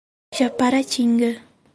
[0.37, 1.29] Japaratinga